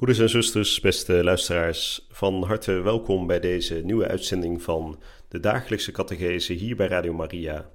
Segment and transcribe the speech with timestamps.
[0.00, 5.92] Broeders en zusters, beste luisteraars, van harte welkom bij deze nieuwe uitzending van de dagelijkse
[5.92, 7.70] catechese hier bij Radio Maria.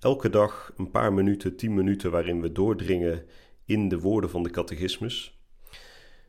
[0.00, 3.24] Elke dag een paar minuten, tien minuten waarin we doordringen
[3.64, 5.38] in de woorden van de catechismus.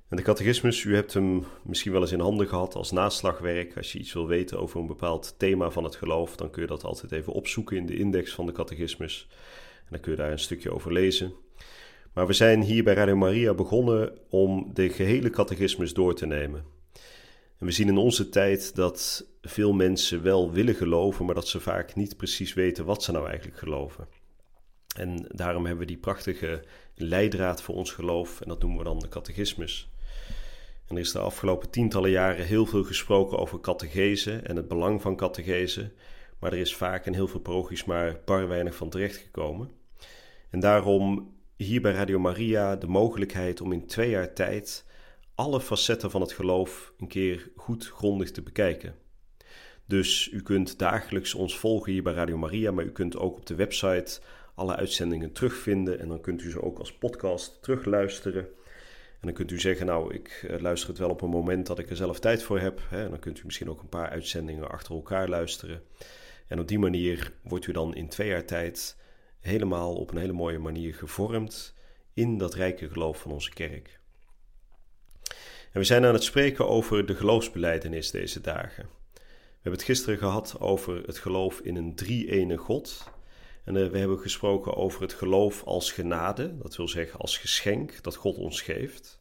[0.09, 3.77] En de catechismus, u hebt hem misschien wel eens in handen gehad als naslagwerk.
[3.77, 6.67] Als je iets wil weten over een bepaald thema van het geloof, dan kun je
[6.67, 9.27] dat altijd even opzoeken in de index van de catechismus.
[9.79, 11.33] En dan kun je daar een stukje over lezen.
[12.17, 16.65] Maar we zijn hier bij Radio Maria begonnen om de gehele catechismus door te nemen.
[17.57, 21.59] En we zien in onze tijd dat veel mensen wel willen geloven, maar dat ze
[21.59, 24.07] vaak niet precies weten wat ze nou eigenlijk geloven.
[24.95, 26.63] En daarom hebben we die prachtige
[26.95, 29.89] leidraad voor ons geloof, en dat noemen we dan de catechismus.
[30.87, 35.01] En er is de afgelopen tientallen jaren heel veel gesproken over catechese en het belang
[35.01, 35.91] van catechese,
[36.39, 39.71] maar er is vaak in heel veel parochies maar bar weinig van terechtgekomen.
[40.49, 44.85] En daarom hier bij Radio Maria de mogelijkheid om in twee jaar tijd
[45.35, 48.95] alle facetten van het geloof een keer goed grondig te bekijken.
[49.85, 53.45] Dus u kunt dagelijks ons volgen hier bij Radio Maria, maar u kunt ook op
[53.45, 54.19] de website
[54.55, 58.41] alle uitzendingen terugvinden en dan kunt u ze ook als podcast terugluisteren.
[59.19, 61.79] En dan kunt u zeggen, nou, ik eh, luister het wel op een moment dat
[61.79, 62.81] ik er zelf tijd voor heb.
[62.89, 63.09] Hè?
[63.09, 65.81] Dan kunt u misschien ook een paar uitzendingen achter elkaar luisteren.
[66.47, 68.97] En op die manier wordt u dan in twee jaar tijd
[69.39, 71.75] helemaal op een hele mooie manier gevormd
[72.13, 73.99] in dat rijke geloof van onze kerk.
[75.71, 78.89] En we zijn aan het spreken over de geloofsbeleidenis deze dagen.
[79.13, 83.11] We hebben het gisteren gehad over het geloof in een drie-ene God.
[83.63, 88.03] En eh, we hebben gesproken over het geloof als genade, dat wil zeggen als geschenk
[88.03, 89.19] dat God ons geeft.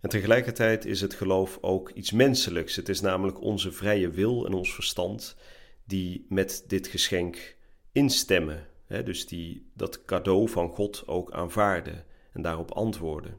[0.00, 2.76] En tegelijkertijd is het geloof ook iets menselijks.
[2.76, 5.36] Het is namelijk onze vrije wil en ons verstand
[5.84, 7.56] die met dit geschenk
[7.92, 13.38] instemmen dus die dat cadeau van God ook aanvaarden en daarop antwoorden.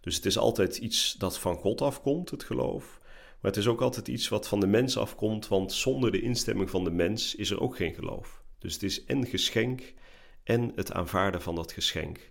[0.00, 2.98] Dus het is altijd iets dat van God afkomt, het geloof.
[3.40, 6.70] Maar het is ook altijd iets wat van de mens afkomt, want zonder de instemming
[6.70, 8.42] van de mens is er ook geen geloof.
[8.58, 9.94] Dus het is en geschenk
[10.44, 12.30] en het aanvaarden van dat geschenk.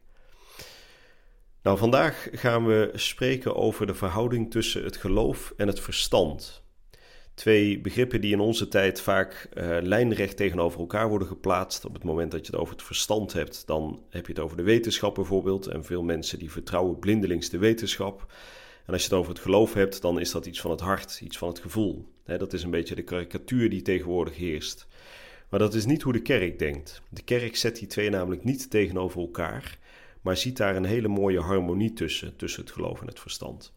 [1.61, 6.63] Nou, vandaag gaan we spreken over de verhouding tussen het geloof en het verstand.
[7.37, 11.85] Twee begrippen die in onze tijd vaak uh, lijnrecht tegenover elkaar worden geplaatst.
[11.85, 14.57] Op het moment dat je het over het verstand hebt, dan heb je het over
[14.57, 15.67] de wetenschap bijvoorbeeld.
[15.67, 18.33] En veel mensen die vertrouwen blindelings de wetenschap.
[18.85, 21.21] En als je het over het geloof hebt, dan is dat iets van het hart,
[21.23, 22.05] iets van het gevoel.
[22.25, 24.87] dat is een beetje de karikatuur die tegenwoordig heerst.
[25.49, 27.01] Maar dat is niet hoe de kerk denkt.
[27.09, 29.77] De kerk zet die twee namelijk niet tegenover elkaar,
[30.21, 33.73] maar ziet daar een hele mooie harmonie tussen, tussen het geloof en het verstand.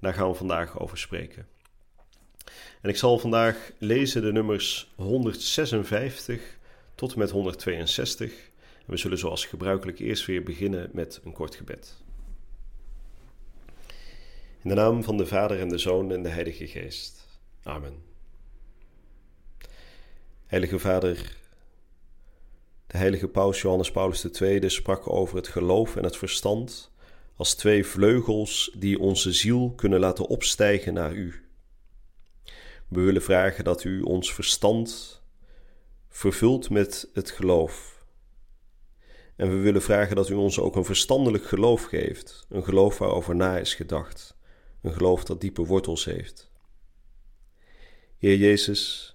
[0.00, 1.53] Daar gaan we vandaag over spreken.
[2.80, 6.58] En ik zal vandaag lezen de nummers 156
[6.94, 8.32] tot en met 162.
[8.86, 12.02] En we zullen zoals gebruikelijk eerst weer beginnen met een kort gebed.
[14.62, 17.26] In de naam van de Vader en de Zoon en de Heilige Geest.
[17.62, 18.02] Amen.
[20.46, 21.36] Heilige Vader,
[22.86, 26.92] de heilige paus Johannes Paulus II sprak over het geloof en het verstand
[27.36, 31.43] als twee vleugels die onze ziel kunnen laten opstijgen naar U.
[32.94, 35.20] We willen vragen dat u ons verstand
[36.08, 38.04] vervult met het geloof.
[39.36, 43.36] En we willen vragen dat u ons ook een verstandelijk geloof geeft, een geloof waarover
[43.36, 44.36] na is gedacht,
[44.82, 46.50] een geloof dat diepe wortels heeft.
[48.18, 49.14] Heer Jezus,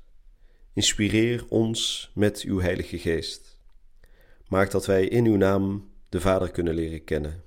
[0.74, 3.60] inspireer ons met uw Heilige Geest.
[4.48, 7.44] Maak dat wij in uw naam de Vader kunnen leren kennen.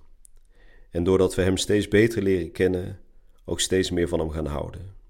[0.90, 3.00] En doordat we Hem steeds beter leren kennen,
[3.44, 5.01] ook steeds meer van Hem gaan houden.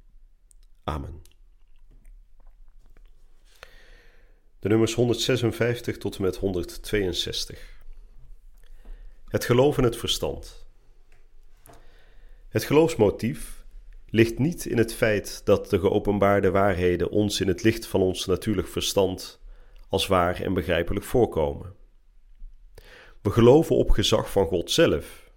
[0.84, 1.22] Amen.
[4.58, 7.80] De nummers 156 tot en met 162.
[9.28, 10.66] Het geloof en het verstand.
[12.48, 13.64] Het geloofsmotief
[14.06, 18.26] ligt niet in het feit dat de geopenbaarde waarheden ons in het licht van ons
[18.26, 19.40] natuurlijk verstand
[19.88, 21.74] als waar en begrijpelijk voorkomen.
[23.22, 25.30] We geloven op gezag van God zelf,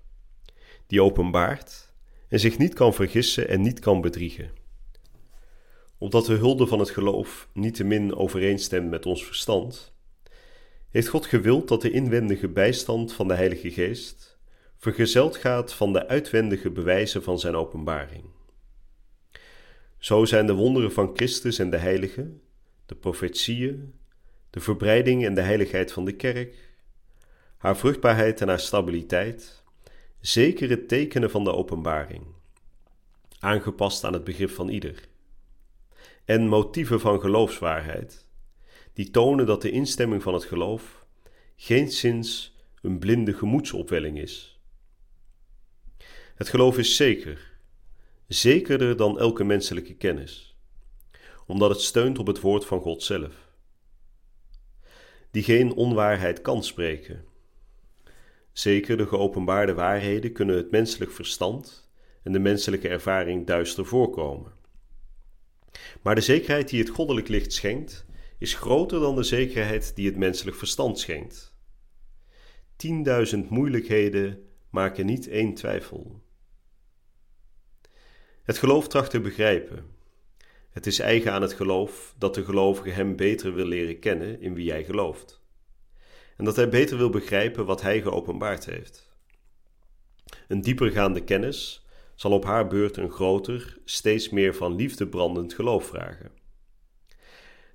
[0.88, 1.94] die openbaart
[2.28, 4.64] en zich niet kan vergissen en niet kan bedriegen
[5.98, 9.94] omdat de hulde van het geloof niet te min overeenstemt met ons verstand,
[10.90, 14.38] heeft God gewild dat de inwendige bijstand van de Heilige Geest
[14.78, 18.24] vergezeld gaat van de uitwendige bewijzen van zijn openbaring.
[19.98, 22.42] Zo zijn de wonderen van Christus en de heiligen,
[22.86, 23.94] de profetieën,
[24.50, 26.56] de verbreiding en de heiligheid van de kerk,
[27.58, 29.64] haar vruchtbaarheid en haar stabiliteit,
[30.20, 32.24] zekere tekenen van de openbaring,
[33.40, 35.08] aangepast aan het begrip van ieder,
[36.26, 38.28] en motieven van geloofswaarheid,
[38.94, 41.06] die tonen dat de instemming van het geloof
[41.56, 44.60] geenszins een blinde gemoedsopwelling is.
[46.36, 47.52] Het geloof is zeker,
[48.28, 50.58] zekerder dan elke menselijke kennis,
[51.46, 53.54] omdat het steunt op het woord van God zelf,
[55.32, 57.26] die geen onwaarheid kan spreken.
[58.52, 61.90] Zeker de geopenbaarde waarheden kunnen het menselijk verstand
[62.24, 64.52] en de menselijke ervaring duister voorkomen.
[66.02, 68.06] Maar de zekerheid die het goddelijk licht schenkt,
[68.38, 71.54] is groter dan de zekerheid die het menselijk verstand schenkt.
[72.76, 76.24] Tienduizend moeilijkheden maken niet één twijfel.
[78.44, 79.86] Het geloof tracht te begrijpen.
[80.70, 84.54] Het is eigen aan het geloof dat de gelovige hem beter wil leren kennen in
[84.54, 85.42] wie hij gelooft.
[86.38, 89.10] En dat hij beter wil begrijpen wat hij geopenbaard heeft.
[90.48, 91.85] Een diepergaande kennis
[92.16, 96.32] zal op haar beurt een groter, steeds meer van liefde brandend geloof vragen.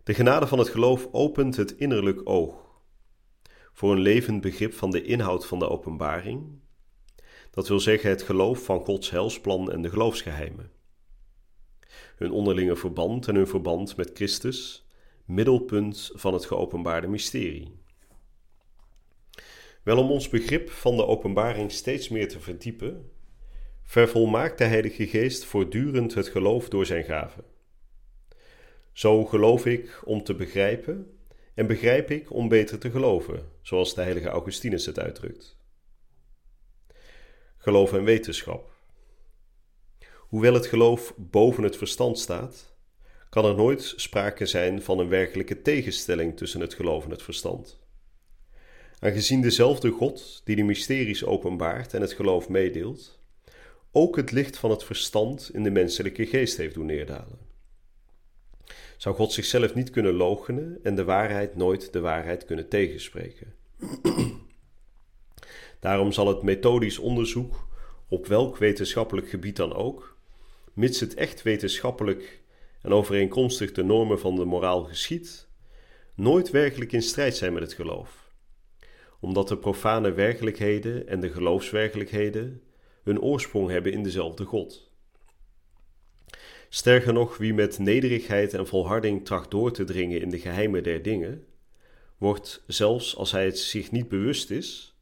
[0.04, 2.68] De genade van het geloof opent het innerlijk oog
[3.72, 6.60] voor een levend begrip van de inhoud van de openbaring
[7.50, 10.70] dat wil zeggen het geloof van Gods helsplan en de geloofsgeheimen.
[12.16, 14.88] Hun onderlinge verband en hun verband met Christus,
[15.24, 17.78] middelpunt van het geopenbaarde mysterie.
[19.82, 23.10] Wel om ons begrip van de openbaring steeds meer te verdiepen,
[23.90, 27.44] vervolmaakt de Heilige Geest voortdurend het geloof door zijn gaven.
[28.92, 31.18] Zo geloof ik om te begrijpen
[31.54, 35.58] en begrijp ik om beter te geloven, zoals de heilige Augustinus het uitdrukt
[37.60, 38.72] geloof en wetenschap.
[40.16, 42.74] Hoewel het geloof boven het verstand staat,
[43.30, 47.78] kan er nooit sprake zijn van een werkelijke tegenstelling tussen het geloof en het verstand.
[48.98, 53.19] Aangezien dezelfde God die de mysteries openbaart en het geloof meedeelt,
[53.92, 57.38] ook het licht van het verstand in de menselijke geest heeft doen neerdalen.
[58.96, 63.54] Zou God zichzelf niet kunnen loochenen en de waarheid nooit de waarheid kunnen tegenspreken?
[65.80, 67.68] Daarom zal het methodisch onderzoek,
[68.08, 70.16] op welk wetenschappelijk gebied dan ook,
[70.72, 72.42] mits het echt wetenschappelijk
[72.82, 75.48] en overeenkomstig de normen van de moraal geschiet,
[76.14, 78.32] nooit werkelijk in strijd zijn met het geloof,
[79.20, 82.62] omdat de profane werkelijkheden en de geloofswerkelijkheden
[83.02, 84.90] hun oorsprong hebben in dezelfde God.
[86.68, 91.02] Sterker nog, wie met nederigheid en volharding tracht door te dringen in de geheimen der
[91.02, 91.46] dingen,
[92.18, 94.94] wordt, zelfs als hij het zich niet bewust is,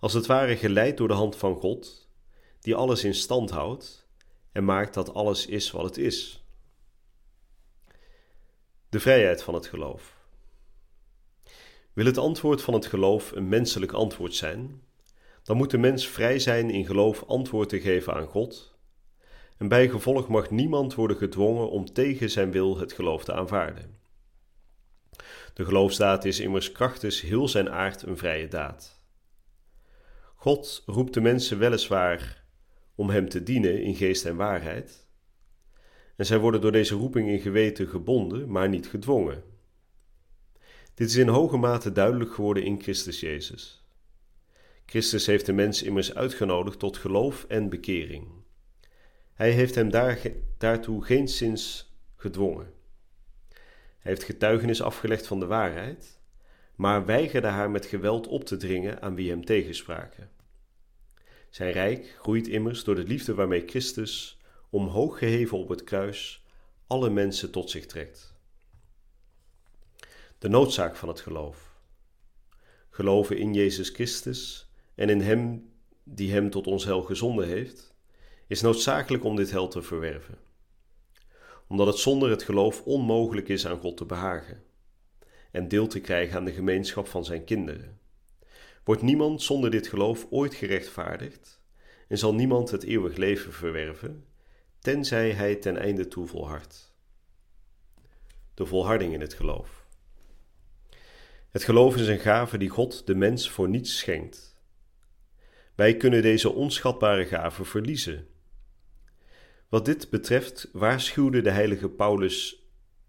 [0.00, 2.08] als het ware geleid door de hand van God,
[2.60, 4.08] die alles in stand houdt
[4.52, 6.44] en maakt dat alles is wat het is.
[8.88, 10.16] De vrijheid van het geloof.
[11.92, 14.82] Wil het antwoord van het geloof een menselijk antwoord zijn,
[15.46, 18.78] dan moet de mens vrij zijn in geloof antwoord te geven aan God,
[19.56, 23.98] en bij gevolg mag niemand worden gedwongen om tegen zijn wil het geloof te aanvaarden.
[25.54, 29.00] De geloofsdaad is immers krachtens heel zijn aard een vrije daad.
[30.34, 32.44] God roept de mensen weliswaar
[32.94, 35.06] om Hem te dienen in geest en waarheid,
[36.16, 39.42] en zij worden door deze roeping in geweten gebonden, maar niet gedwongen.
[40.94, 43.85] Dit is in hoge mate duidelijk geworden in Christus Jezus.
[44.86, 48.28] Christus heeft de mens immers uitgenodigd tot geloof en bekering.
[49.34, 50.18] Hij heeft hem daar,
[50.58, 52.72] daartoe geen zins gedwongen.
[53.98, 56.18] Hij heeft getuigenis afgelegd van de waarheid,
[56.74, 60.30] maar weigerde haar met geweld op te dringen aan wie hem tegenspraken.
[61.50, 64.40] Zijn rijk groeit immers door de liefde waarmee Christus,
[64.70, 66.44] omhoog geheven op het kruis,
[66.86, 68.34] alle mensen tot zich trekt.
[70.38, 71.74] De noodzaak van het geloof.
[72.90, 74.65] Geloven in Jezus Christus
[74.96, 75.70] en in Hem
[76.04, 77.94] die Hem tot ons hel gezonden heeft,
[78.46, 80.38] is noodzakelijk om dit hel te verwerven.
[81.68, 84.62] Omdat het zonder het geloof onmogelijk is aan God te behagen
[85.50, 87.98] en deel te krijgen aan de gemeenschap van Zijn kinderen
[88.86, 91.60] Wordt niemand zonder dit geloof ooit gerechtvaardigd
[92.08, 94.24] en zal niemand het eeuwig leven verwerven,
[94.78, 96.94] tenzij hij ten einde toe volhardt.
[98.54, 99.86] De volharding in het geloof.
[101.50, 104.45] Het geloof is een gave die God de mens voor niets schenkt.
[105.76, 108.26] Wij kunnen deze onschatbare gave verliezen.
[109.68, 112.66] Wat dit betreft waarschuwde de heilige Paulus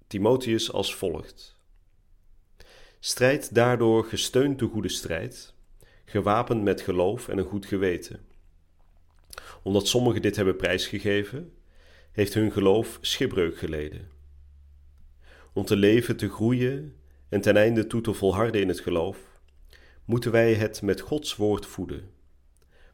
[0.08, 1.56] Timotheus als volgt:
[3.00, 5.54] Strijd daardoor gesteund de goede strijd
[6.06, 8.26] gewapend met geloof en een goed geweten.
[9.64, 11.54] Omdat sommigen dit hebben prijsgegeven,
[12.12, 14.10] heeft hun geloof schipbreuk geleden.
[15.54, 16.96] Om te leven, te groeien
[17.30, 19.18] en ten einde toe te volharden in het geloof,
[20.06, 22.17] moeten wij het met Gods woord voeden.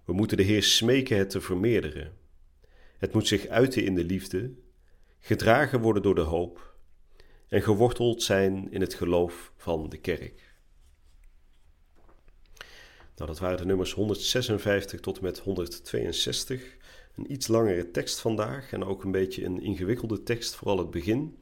[0.06, 2.18] We moeten de Heer smeken het te vermeerderen.
[2.98, 4.52] Het moet zich uiten in de liefde,
[5.20, 6.76] gedragen worden door de hoop
[7.48, 10.54] en geworteld zijn in het geloof van de kerk.
[13.16, 16.78] Nou, dat waren de nummers 156 tot en met 162.
[17.16, 21.38] Een iets langere tekst vandaag en ook een beetje een ingewikkelde tekst, vooral het begin.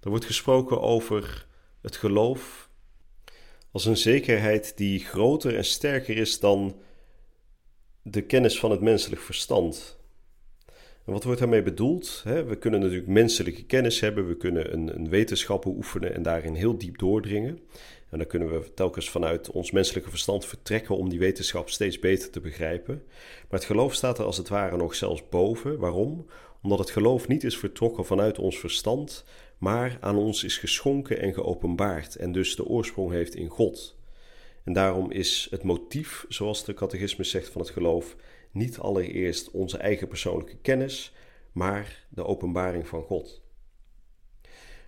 [0.00, 1.46] Er wordt gesproken over
[1.80, 2.68] het geloof
[3.70, 6.80] als een zekerheid die groter en sterker is dan
[8.06, 9.98] de kennis van het menselijk verstand.
[11.04, 12.22] En wat wordt daarmee bedoeld?
[12.24, 16.78] We kunnen natuurlijk menselijke kennis hebben, we kunnen een, een wetenschap oefenen en daarin heel
[16.78, 17.58] diep doordringen.
[18.10, 22.30] En dan kunnen we telkens vanuit ons menselijke verstand vertrekken om die wetenschap steeds beter
[22.30, 23.02] te begrijpen.
[23.48, 25.78] Maar het geloof staat er als het ware nog zelfs boven.
[25.78, 26.26] Waarom?
[26.62, 29.24] Omdat het geloof niet is vertrokken vanuit ons verstand,
[29.58, 33.96] maar aan ons is geschonken en geopenbaard en dus de oorsprong heeft in God.
[34.64, 38.16] En daarom is het motief, zoals de catechismus zegt van het geloof,
[38.50, 41.12] niet allereerst onze eigen persoonlijke kennis,
[41.52, 43.42] maar de openbaring van God.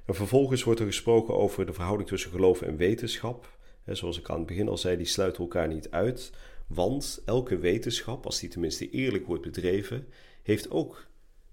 [0.06, 3.54] En vervolgens wordt er gesproken over de verhouding tussen geloof en wetenschap.
[3.87, 6.33] zoals ik aan het begin al zei, die sluiten elkaar niet uit.
[6.66, 10.06] Want elke wetenschap, als die tenminste eerlijk wordt bedreven,
[10.42, 11.06] heeft ook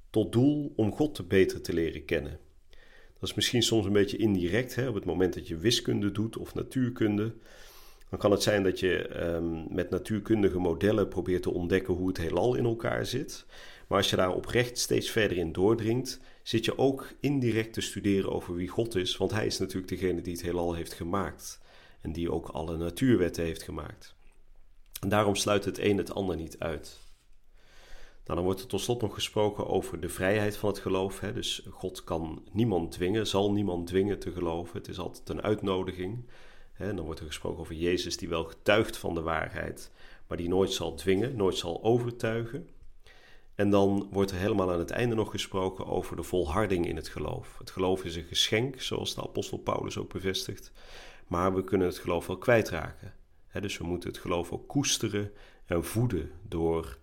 [0.09, 2.39] tot doel om God te beter te leren kennen.
[3.19, 6.37] Dat is misschien soms een beetje indirect, hè, op het moment dat je wiskunde doet
[6.37, 7.35] of natuurkunde.
[8.13, 12.17] Dan kan het zijn dat je ehm, met natuurkundige modellen probeert te ontdekken hoe het
[12.17, 13.45] heelal in elkaar zit.
[13.87, 18.31] Maar als je daar oprecht steeds verder in doordringt, zit je ook indirect te studeren
[18.31, 21.59] over wie God is, want Hij is natuurlijk degene die het heelal heeft gemaakt
[22.01, 24.15] en die ook alle natuurwetten heeft gemaakt.
[25.01, 26.99] En daarom sluit het een het ander niet uit.
[28.23, 31.19] Nou, dan wordt er tot slot nog gesproken over de vrijheid van het geloof.
[31.19, 31.33] Hè?
[31.33, 34.77] Dus God kan niemand dwingen, zal niemand dwingen te geloven.
[34.77, 36.25] Het is altijd een uitnodiging.
[36.77, 39.91] Dan wordt er gesproken over Jezus die wel getuigt van de waarheid,
[40.27, 42.69] maar die nooit zal dwingen, nooit zal overtuigen.
[43.55, 47.07] En dan wordt er helemaal aan het einde nog gesproken over de volharding in het
[47.07, 47.57] geloof.
[47.57, 50.71] Het geloof is een geschenk, zoals de apostel Paulus ook bevestigt.
[51.27, 53.13] Maar we kunnen het geloof wel kwijtraken.
[53.59, 55.31] dus we moeten het geloof ook koesteren
[55.65, 56.97] en voeden door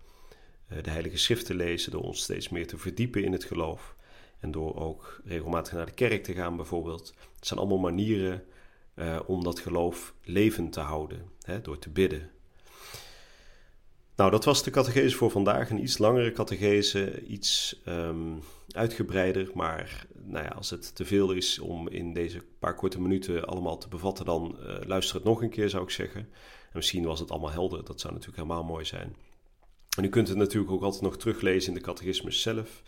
[0.67, 3.95] eh, de Heilige Schrift te lezen, door ons steeds meer te verdiepen in het geloof.
[4.39, 7.13] En door ook regelmatig naar de kerk te gaan, bijvoorbeeld.
[7.35, 8.43] Het zijn allemaal manieren
[8.95, 11.29] uh, om dat geloof levend te houden,
[11.61, 12.31] door te bidden,
[14.21, 15.69] nou, dat was de catechese voor vandaag.
[15.69, 18.39] Een iets langere catechese, iets um,
[18.71, 19.51] uitgebreider.
[19.53, 23.77] Maar nou ja, als het te veel is om in deze paar korte minuten allemaal
[23.77, 26.21] te bevatten, dan uh, luister het nog een keer, zou ik zeggen.
[26.21, 29.15] En misschien was het allemaal helder, dat zou natuurlijk helemaal mooi zijn.
[29.97, 32.81] En u kunt het natuurlijk ook altijd nog teruglezen in de catechismus zelf.